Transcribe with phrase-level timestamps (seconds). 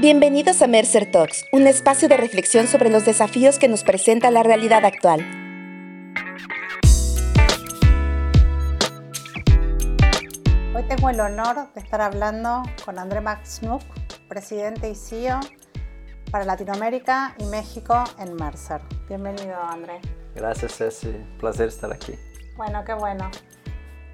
[0.00, 4.42] Bienvenidos a Mercer Talks, un espacio de reflexión sobre los desafíos que nos presenta la
[4.42, 5.20] realidad actual.
[10.74, 13.60] Hoy tengo el honor de estar hablando con André Max
[14.26, 15.38] presidente y CEO
[16.30, 18.80] para Latinoamérica y México en Mercer.
[19.06, 20.00] Bienvenido, André.
[20.34, 21.14] Gracias, Ceci.
[21.38, 22.14] Placer estar aquí.
[22.56, 23.30] Bueno, qué bueno.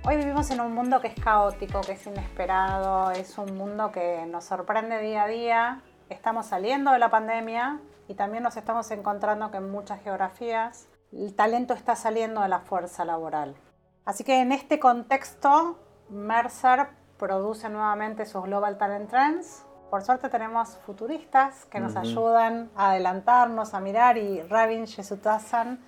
[0.09, 4.25] Hoy vivimos en un mundo que es caótico, que es inesperado, es un mundo que
[4.27, 5.83] nos sorprende día a día.
[6.09, 11.35] Estamos saliendo de la pandemia y también nos estamos encontrando que en muchas geografías el
[11.35, 13.57] talento está saliendo de la fuerza laboral.
[14.05, 15.77] Así que en este contexto,
[16.09, 16.87] Mercer
[17.19, 19.67] produce nuevamente sus Global Talent Trends.
[19.91, 25.81] Por suerte tenemos futuristas que nos ayudan a adelantarnos, a mirar y Ravin Jesutasan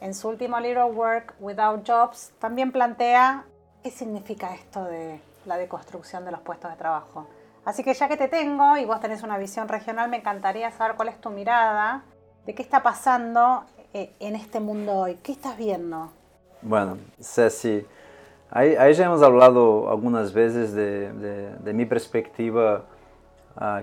[0.00, 3.44] en su último libro Work Without Jobs, también plantea
[3.82, 7.26] qué significa esto de la deconstrucción de los puestos de trabajo.
[7.64, 10.96] Así que ya que te tengo y vos tenés una visión regional, me encantaría saber
[10.96, 12.02] cuál es tu mirada
[12.44, 15.18] de qué está pasando eh, en este mundo hoy.
[15.22, 16.10] ¿Qué estás viendo?
[16.60, 17.86] Bueno, Ceci,
[18.50, 22.84] ahí, ahí ya hemos hablado algunas veces de, mi perspectiva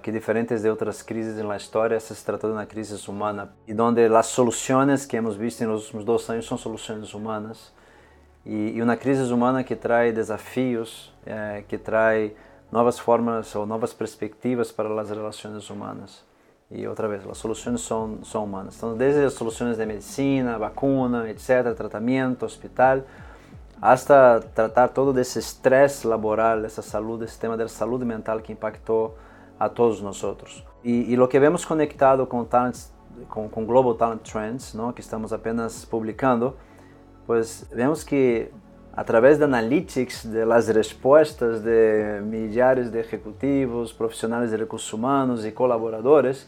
[0.04, 3.74] que diferentes de outras crises na história, essa se trata de uma crise humana e
[3.80, 7.72] onde as soluções que hemos visto nos últimos dois anos são soluções humanas
[8.46, 12.32] e, e uma crise humana que traz desafios, eh, que traz
[12.72, 16.24] novas formas ou novas perspectivas para as relações humanas.
[16.70, 18.78] E outra vez, as soluções são, são humanas.
[18.78, 23.02] Então, desde as soluções de medicina, vacuna, etc., tratamento, hospital,
[23.82, 29.18] hasta tratar todo esse estresse laboral, essa saúde, esse tema da saúde mental que impactou
[29.62, 30.66] a todos nosotros.
[30.84, 32.92] Y, y lo que vemos conectado con, talents,
[33.30, 34.96] con, con, Global Talent Trends, ¿no?
[34.96, 36.58] que estamos apenas publicando,
[37.28, 38.52] pues vemos que
[38.96, 45.52] a través de analytics, de las de millares de ejecutivos, profesionales de recursos humanos y
[45.52, 46.48] colaboradores,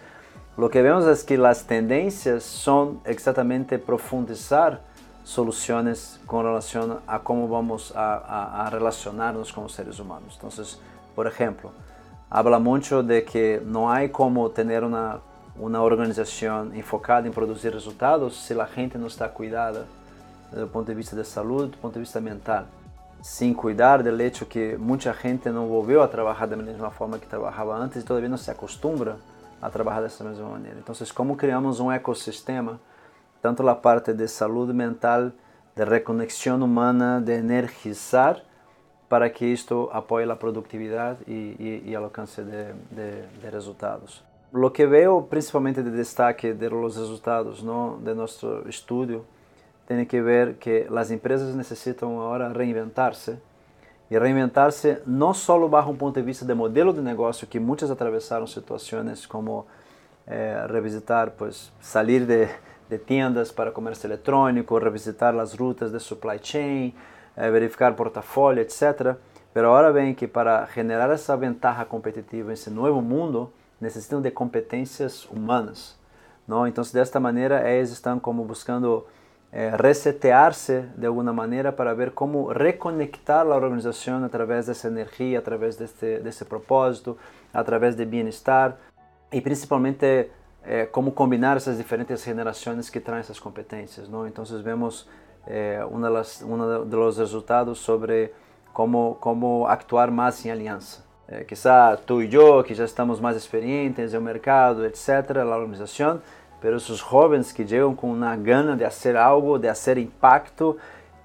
[0.58, 4.82] lo que vemos es que las tendencias son exactamente profundizar
[5.24, 10.34] soluciones con relación a cómo vamos a, a, a relacionarnos con los seres humanos.
[10.36, 10.82] Entonces,
[11.16, 11.72] por ejemplo,
[12.34, 15.22] habla muito de que não há como ter uma
[15.56, 19.86] uma organização enfocada em produzir resultados se a gente não está cuidada
[20.52, 22.66] do ponto de vista de saúde, do ponto de vista mental.
[23.22, 27.28] Sem cuidar do hecho que muita gente não voltou a trabalhar da mesma forma que
[27.28, 29.18] trabalhava antes e todavia não se acostumbra
[29.62, 30.78] a trabalhar dessa mesma maneira.
[30.80, 32.80] Então, como criamos um ecossistema,
[33.42, 35.32] tanto na parte de saúde mental,
[35.76, 38.42] de reconexão humana, de energizar,
[39.14, 44.24] para que esto apoye la productividad y, y, y el alcance de, de, de, resultados.
[44.52, 48.00] Lo que veo principalmente de destaque de los resultados ¿no?
[48.04, 49.24] de nuestro estudio
[49.88, 53.38] tiene que ver que las empresas necesitan ahora reinventarse
[54.10, 57.92] y reinventarse no solo bajo un punto de vista de modelo de negocio, que muchas
[57.92, 59.68] atravesaron situaciones como
[60.26, 62.50] eh, revisitar, pues salir de,
[62.90, 66.96] de tiendas para comercio electrónico, revisitar las rutas de supply chain,
[67.36, 69.16] eh, verificar portafolio, etc.
[69.54, 75.26] Pero ahora ven que para generar essa ventaja competitiva nesse novo mundo, necessitam de competências
[75.26, 75.98] humanas.
[76.48, 76.68] Não?
[76.68, 79.06] Então, desta maneira, eles estão como buscando
[79.52, 85.76] eh, resetear-se de alguma maneira para ver como reconectar a organização através dessa energia, através
[85.76, 87.18] desse, desse propósito,
[87.54, 88.78] através de bem-estar
[89.32, 90.30] e principalmente
[90.64, 94.10] eh, como combinar essas diferentes gerações que trazem essas competências.
[94.10, 94.28] Não?
[94.28, 95.08] Então, vemos
[95.48, 98.32] eh, um dos resultados sobre
[98.74, 101.04] como, como actuar mais em aliança.
[101.28, 106.22] Eh, quizá tu e eu, que já estamos mais experientes no mercado, etc., na organização,
[106.62, 110.78] mas esses jovens que chegam com uma gana de fazer algo, de fazer impacto,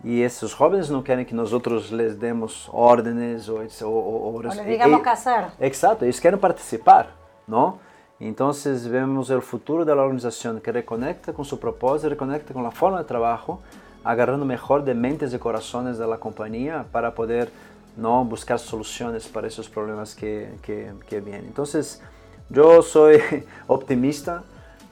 [0.05, 5.01] e esses jovens não querem que nós outros les demos ordens ou ou, ou, digamos
[5.01, 5.53] eh, casar.
[5.61, 7.09] Exato, eles querem participar,
[7.47, 7.79] não?
[8.21, 8.51] Então,
[8.89, 13.05] vemos o futuro da organização que reconecta com seu propósito, reconecta com a forma de
[13.05, 13.59] trabalho
[14.09, 17.51] agarrando mejor de mentes y corazones de la compañía para poder
[17.95, 18.25] ¿no?
[18.25, 21.45] buscar soluciones para esos problemas que, que, que vienen.
[21.45, 22.01] Entonces,
[22.49, 23.21] yo soy
[23.67, 24.43] optimista,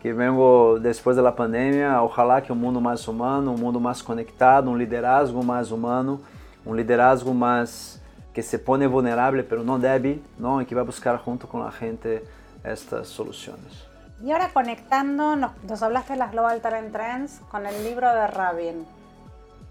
[0.02, 4.02] que vengo después de la pandemia, ojalá que un mundo más humano, un mundo más
[4.02, 6.20] conectado, un liderazgo más humano,
[6.66, 7.98] un liderazgo más
[8.34, 10.60] que se pone vulnerable pero no débil, ¿no?
[10.60, 12.22] y que va a buscar junto con la gente
[12.62, 13.86] estas soluciones.
[14.22, 18.26] Y ahora conectando, nos, nos, hablaste de las Global Talent Trends con el libro de
[18.26, 18.95] Rabin.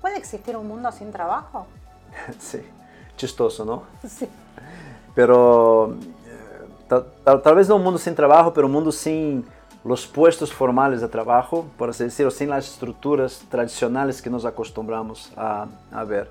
[0.06, 1.66] ¿Puede existir un mundo sin trabajo?
[2.38, 2.62] sí,
[3.18, 3.82] chistoso, ¿no?
[4.08, 4.30] Sí.
[5.16, 5.96] Pero
[6.28, 9.44] eh, tal, tal, tal, vez no un mundo sin trabajo, pero un mundo sin
[9.84, 15.34] los puestos formales de trabajo, por así decirlo, sin las estructuras tradicionales que nos acostumbramos
[15.36, 16.30] a, a ver.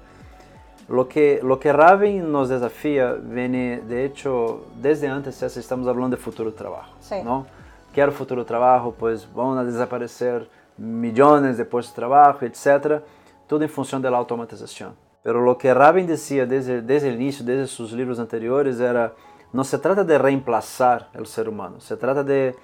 [0.88, 6.16] Lo que, lo que Raven nos desafía viene, de hecho, desde antes ya estamos hablando
[6.16, 6.92] de futuro trabajo.
[7.00, 7.16] Sí.
[7.24, 7.44] ¿no?
[7.92, 13.02] Quiero futuro trabajo, pues van a desaparecer millones de puestos de trabajo, etc.
[13.46, 14.96] tudo em função da automatização.
[15.22, 19.14] Pero o que Rabin dizia desde, desde o início, desde seus livros anteriores, era
[19.52, 22.54] não se trata de reemplazar o ser humano, se trata de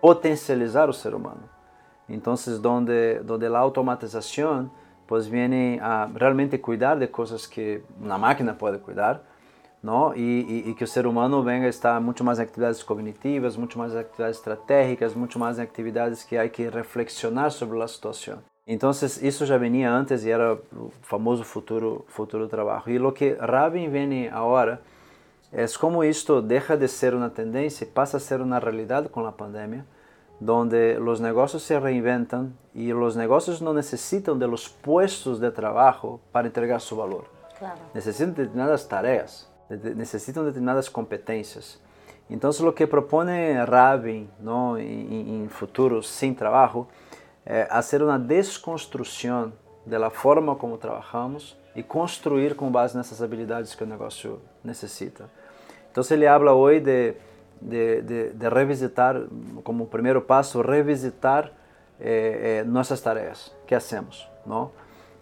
[0.00, 1.48] potencializar o ser humano.
[2.08, 2.34] Então,
[2.66, 4.70] onde, onde a automatização
[5.06, 9.22] pues viene a realmente cuidar de coisas que uma máquina pode cuidar,
[9.82, 10.14] não?
[10.14, 13.56] E, e, e que o ser humano venha a estar muito mais em atividades cognitivas,
[13.56, 17.88] muito mais em atividades estratégicas, muito mais em atividades que há que reflexionar sobre a
[17.88, 18.51] situação.
[18.64, 20.58] Entonces, eso ya venía antes y era el
[21.02, 22.90] famoso futuro, futuro trabajo.
[22.90, 24.80] Y lo que Rabin viene ahora
[25.50, 29.24] es como esto deja de ser una tendencia y pasa a ser una realidad con
[29.24, 29.84] la pandemia,
[30.40, 36.20] donde los negocios se reinventan y los negocios no necesitan de los puestos de trabajo
[36.30, 37.24] para entregar su valor.
[37.58, 37.80] Claro.
[37.94, 41.80] Necesitan determinadas tareas, necesitan determinadas competencias.
[42.30, 44.78] Entonces lo que propone Rabin ¿no?
[44.78, 46.88] en, en futuro sin trabajo
[47.44, 49.54] es hacer una desconstrucción
[49.84, 55.28] de la forma como trabajamos y construir con base nessas habilidades que o negócio necessita.
[55.90, 57.16] Então, ele habla hoje de,
[57.60, 59.26] de, de, de revisitar,
[59.62, 61.52] como primeiro passo, revisitar
[62.00, 64.70] eh, eh, nossas tarefas, que hacemos, não?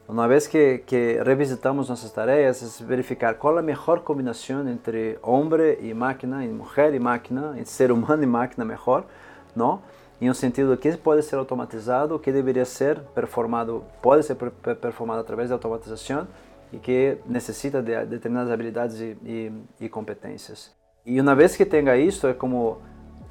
[0.08, 5.18] Uma vez que, que revisitamos nossas tarefas, é verificar qual é a melhor combinação entre
[5.22, 9.04] homem e máquina, entre mulher e máquina, entre ser humano e máquina melhor,
[9.54, 9.80] não?
[10.20, 15.48] Em um sentido que pode ser automatizado, que deveria ser performado, pode ser performado através
[15.48, 16.28] da automatização
[16.72, 20.70] e que necessita de determinadas habilidades e, e, e competências.
[21.06, 22.78] E uma vez que tenha isso, é como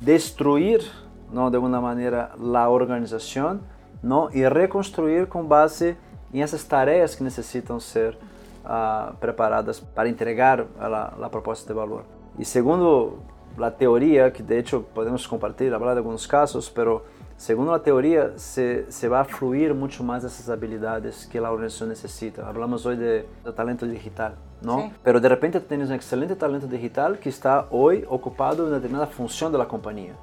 [0.02, 0.84] destruir,
[1.32, 3.60] não, de alguma maneira, a organização,
[4.02, 5.96] não, e reconstruir com base
[6.34, 8.18] em essas tarefas que necessitam ser
[8.66, 12.04] uh, preparadas para entregar a, a proposta de valor.
[12.38, 13.20] E segundo
[13.60, 17.04] la teoría, que de hecho podemos compartir, hablar de algunos casos, pero
[17.38, 21.90] según la teoría se, se va a fluir mucho más esas habilidades que la organización
[21.90, 22.48] necesita.
[22.48, 24.82] Hablamos hoy de, de talento digital, ¿no?
[24.82, 24.92] Sí.
[25.04, 29.08] Pero de repente tienes un excelente talento digital que está hoy ocupado en una determinada
[29.08, 30.14] función de la compañía.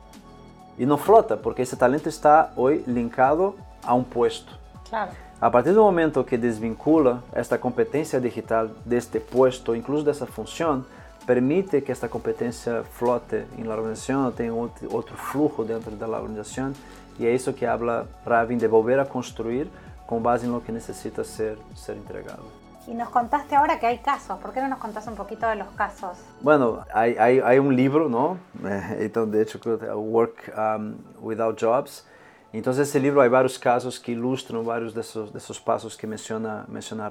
[0.76, 4.52] Y no flota, porque ese talento está hoy linkado a un puesto.
[4.88, 5.12] Claro.
[5.38, 10.84] A partir do momento que desvincula esta competência digital deste puesto, incluso dessa função,
[11.26, 16.72] permite que esta competência flote na organização, tenha outro, outro flujo dentro da organização
[17.18, 19.68] e é isso que habla Ravin de volver a construir
[20.06, 22.44] com base em lo que necessita ser, ser entregado.
[22.86, 24.38] Y nos contaste ahora que hay casos.
[24.38, 26.18] ¿Por qué no nos contás un poquito de los casos?
[26.40, 28.38] Bueno, hay, hay, hay un libro, ¿no?
[29.00, 29.58] Então, de hecho,
[29.96, 32.06] Work um, Without Jobs.
[32.52, 37.08] Então, esse livro há vários casos que ilustram vários desses, desses passos que menciona, menciona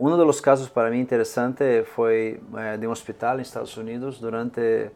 [0.00, 0.14] Ravin.
[0.14, 4.90] Um dos casos para mim interessante foi eh, de um hospital em Estados Unidos durante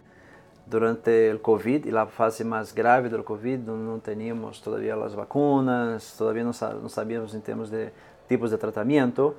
[0.66, 5.12] durante o Covid e a fase mais grave do Covid, não, não tínhamos todavía as
[5.12, 7.90] vacunas, todavía não sabíamos em termos de
[8.26, 9.34] tipos de tratamento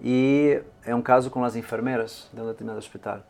[0.00, 3.20] e é um caso com as enfermeiras de um determinado hospital.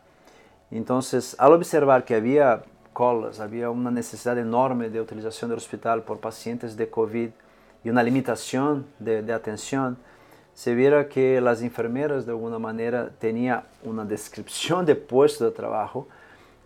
[0.73, 0.99] Então,
[1.37, 2.63] ao observar que havia
[2.95, 7.33] colas, havia uma necessidade enorme de utilização do hospital por pacientes de Covid
[7.85, 9.97] e uma limitação de, de atenção,
[10.55, 16.07] se viera que as enfermeiras de alguma maneira tinham uma descrição de posto de trabalho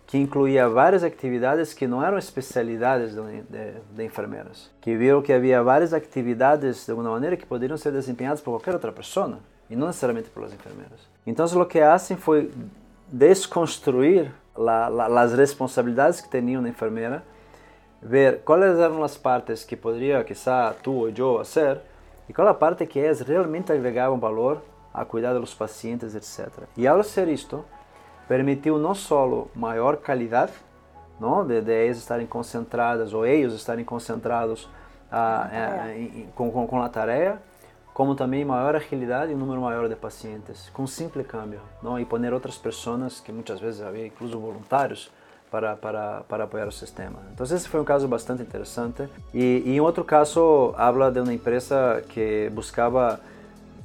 [0.05, 5.93] que incluía várias atividades que não eram especialidades de, enfermeiras, que viram que havia várias
[5.93, 9.37] atividades de alguma maneira que poderiam ser desempenhadas por qualquer outra pessoa
[9.69, 10.99] e não necessariamente pelas enfermeiras.
[11.27, 12.51] Então, o que fazem foi
[13.07, 17.23] desconstruir la, la, as responsabilidades que tinham na enfermeira,
[18.01, 21.81] ver quais eram as partes que poderia, quizá, tu ou eu fazer
[22.29, 24.61] e qual a parte que eles realmente agregavam valor
[24.93, 26.63] a cuidar dos pacientes, etc.
[26.77, 27.65] E ao ser isto,
[28.27, 30.53] permitiu não só maior qualidade,
[31.19, 34.69] não, de, de eles estarem concentradas ou eles estarem concentrados
[35.11, 37.41] ah, eh, com, com, com a tarefa,
[37.93, 41.99] como também maior agilidade e um número maior de pacientes, com um simples câmbio, não?
[41.99, 45.11] e pôr outras pessoas, que muitas vezes havia incluso voluntários,
[45.51, 47.19] para, para, para apoiar o sistema.
[47.33, 49.07] Então, esse foi um caso bastante interessante.
[49.33, 53.19] E, e em outro caso, habla de uma empresa que buscava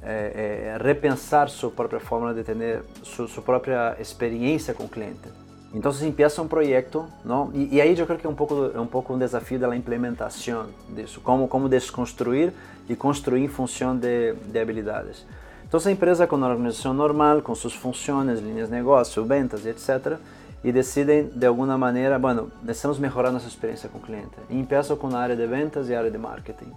[0.01, 5.27] é, é, repensar sua própria forma de ter sua, sua própria experiência com o cliente.
[5.73, 7.51] Então, se empieza um projeto, não?
[7.53, 9.75] E, e, aí eu creio que é um pouco é um pouco um desafio da
[9.75, 12.53] implementação disso, como como desconstruir
[12.87, 15.25] e construir em função de, de habilidades.
[15.67, 20.17] Então, essa empresa com uma organização normal, com suas funções, linhas de negócio, ventas, etc.,
[20.65, 24.33] e decidem de alguma maneira, bueno, necessitamos melhorar nossa experiência com o cliente.
[24.49, 26.71] E começam com a área de ventas e a área de marketing.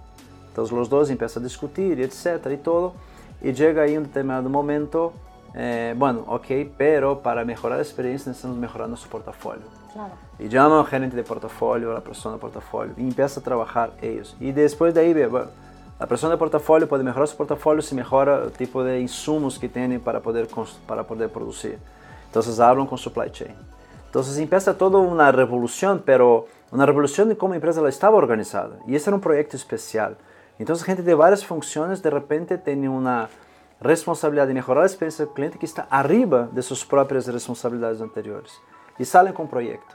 [0.53, 2.53] Então, os dois começam a discutir, etc.
[2.53, 2.93] e tudo.
[3.41, 5.11] E chega aí um determinado momento
[5.55, 9.65] eh, bueno, ok, pero para mejorar la experiencia necesitamos mejorar nuestro portafolio.
[9.95, 10.13] Claro.
[10.39, 13.93] Y llama al gerente de portafolio, a la persona de portafolio, y empieza a trabajar
[14.03, 14.37] ellos.
[14.39, 15.49] Y después de ahí, bueno,
[15.99, 19.69] la persona de portafolio puede mejorar su portafolio si mejora el tipo de insumos que
[19.69, 20.47] tiene para poder,
[20.87, 21.79] para poder producir.
[22.27, 23.55] Entonces hablan con supply chain.
[24.09, 28.79] Entonces empieza toda una revolución, pero una revolución de cómo la empresa la estaba organizada.
[28.87, 30.17] Y ese era un proyecto especial.
[30.59, 33.29] Entonces gente de varias funciones de repente tiene una
[33.81, 38.53] responsabilidad de mejorar la experiencia del cliente que está arriba de sus propias responsabilidades anteriores.
[38.99, 39.95] Y salen con proyecto.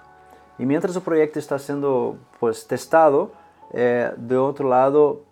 [0.60, 3.32] Y mientras el proyecto está siendo pues, testado,
[3.72, 5.24] eh, de otro lado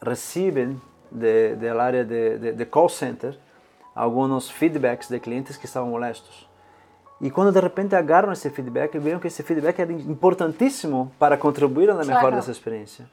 [0.00, 3.38] reciben de, del área de, de, de call center
[3.94, 6.48] algunos feedbacks de clientes que estaban molestos.
[7.20, 11.88] E quando de repente agarram esse feedback, viram que esse feedback era importantíssimo para contribuir
[11.88, 12.36] na melhor claro.
[12.36, 13.06] dessa experiência.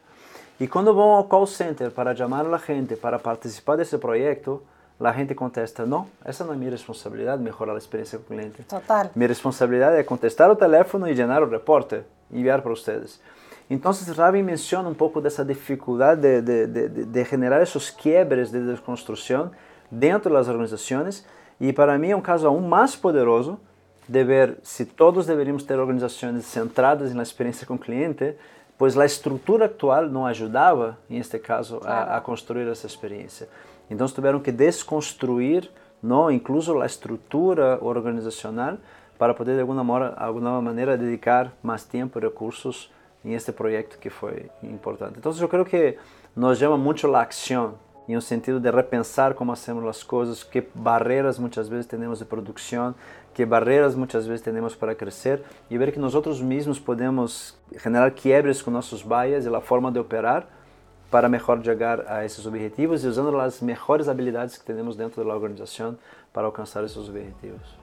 [0.59, 4.61] E quando vão ao call center para chamar a gente para participar desse projeto,
[4.99, 8.63] a gente contesta: não, essa não é minha responsabilidade, melhorar a experiência com o cliente.
[8.63, 9.09] Total.
[9.15, 13.19] Minha responsabilidade é contestar o telefone e llenar o reporte e enviar para vocês.
[13.69, 18.59] Então, Rabin menciona um pouco dessa dificuldade de, de, de, de generar esses quebres de
[18.59, 19.51] desconstrução
[19.89, 21.25] dentro das organizações.
[21.59, 23.57] E para mim é um caso aún mais poderoso
[24.11, 28.35] de ver se todos deveríamos ter organizações centradas na experiência com o cliente,
[28.77, 33.47] pois a estrutura atual não ajudava, em este caso, a, a construir essa experiência.
[33.89, 35.71] Então tiveram que desconstruir,
[36.03, 38.77] não, incluso a estrutura organizacional,
[39.17, 42.91] para poder de alguma, mora, alguma maneira dedicar mais tempo e recursos
[43.23, 45.19] em este projeto que foi importante.
[45.19, 45.97] Então eu creio que
[46.35, 47.75] nos chama muito a ação
[48.11, 52.25] em um sentido de repensar como hacemos as coisas, que barreiras muitas vezes temos de
[52.25, 52.93] produção,
[53.33, 58.61] que barreiras muitas vezes temos para crescer e ver que nós mesmos podemos generar quiebres
[58.61, 60.47] com nossos bias e a forma de operar
[61.09, 65.33] para melhor chegar a esses objetivos e usando as melhores habilidades que temos dentro da
[65.33, 65.97] organização
[66.33, 67.79] para alcançar esses objetivos.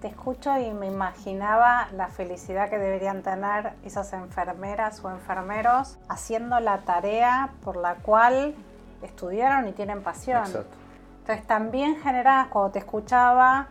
[0.00, 6.60] Te escucho y me imaginaba la felicidad que deberían tener esas enfermeras o enfermeros haciendo
[6.60, 8.54] la tarea por la cual
[9.06, 10.44] estudiaron y tienen pasión.
[10.44, 10.76] Exacto.
[11.20, 13.68] Entonces también generas, cuando te escuchaba,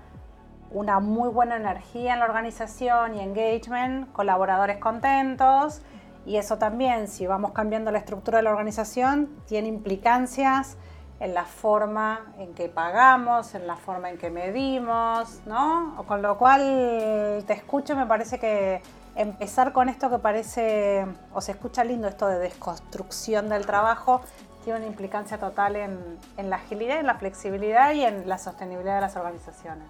[0.71, 5.81] una muy buena energía en la organización y engagement, colaboradores contentos
[6.25, 10.77] y eso también, si vamos cambiando la estructura de la organización, tiene implicancias
[11.19, 16.03] en la forma en que pagamos, en la forma en que medimos, ¿no?
[16.07, 18.81] Con lo cual te escucho, me parece que
[19.15, 24.21] empezar con esto que parece, o se escucha lindo esto de desconstrucción del trabajo,
[24.63, 25.99] tiene una implicancia total en,
[26.37, 29.87] en la agilidad, en la flexibilidad y en la sostenibilidad de las organizaciones.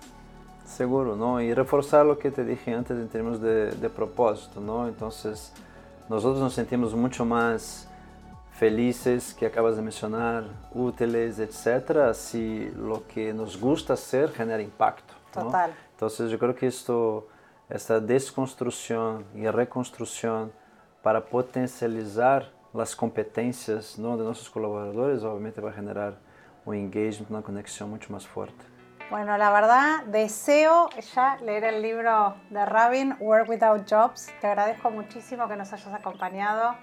[0.66, 1.42] Seguro, ¿no?
[1.42, 4.88] Y reforzar lo que te dije antes en términos de, de propósito, ¿no?
[4.88, 5.54] Entonces,
[6.10, 7.88] nosotros nos sentimos mucho más
[8.54, 15.14] felices, que acabas de mencionar, útiles, etcétera, si lo que nos gusta hacer genera impacto.
[15.36, 15.44] ¿no?
[15.44, 15.74] Total.
[15.92, 17.28] Entonces, yo creo que esto,
[17.70, 20.52] esta desconstrucción y reconstrucción
[21.02, 24.18] para potencializar las competencias ¿no?
[24.18, 26.18] de nuestros colaboradores, obviamente va a generar
[26.66, 28.66] un engagement, una conexión mucho más fuerte.
[29.10, 34.32] Bueno, la verdad, deseo ya leer el libro de Rabin, Work Without Jobs.
[34.42, 36.76] Te agradezco muchísimo que nos hayas acompañado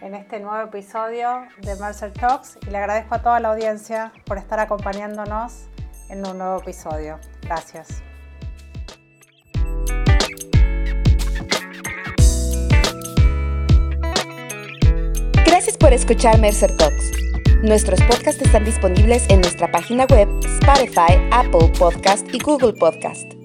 [0.00, 4.38] en este nuevo episodio de Mercer Talks y le agradezco a toda la audiencia por
[4.38, 5.68] estar acompañándonos
[6.08, 7.18] en un nuevo episodio.
[7.42, 8.02] Gracias.
[15.78, 17.12] Por escuchar Mercer Talks.
[17.62, 23.35] Nuestros podcasts están disponibles en nuestra página web, Spotify, Apple Podcast y Google Podcast.